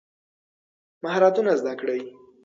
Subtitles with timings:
[1.03, 2.01] مهارتونه زده کړئ.